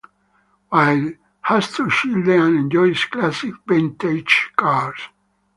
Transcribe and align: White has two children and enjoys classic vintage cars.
White 0.69 1.19
has 1.41 1.73
two 1.73 1.87
children 1.91 2.41
and 2.41 2.55
enjoys 2.57 3.05
classic 3.05 3.53
vintage 3.67 4.49
cars. 4.55 4.99